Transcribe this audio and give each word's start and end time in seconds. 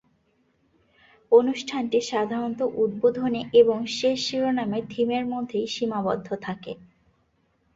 অনুষ্ঠানটি 1.31 1.99
সাধারণত 2.09 2.61
উদ্বোধনী 2.75 3.41
এবং 3.53 3.77
শেষ 3.97 4.17
শিরোনামের 4.27 4.83
থিমের 4.89 5.23
মধ্যেই 5.33 5.67
সীমাবদ্ধ 5.67 6.27
থাকে। 6.45 6.71